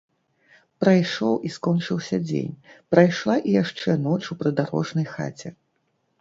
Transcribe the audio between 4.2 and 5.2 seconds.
у прыдарожнай